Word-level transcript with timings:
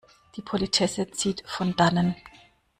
Die 0.35 0.41
Politesse 0.41 1.11
zieht 1.11 1.43
von 1.47 1.75
Dannen. 1.75 2.15